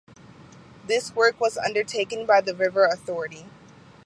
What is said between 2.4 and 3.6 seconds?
the river authority.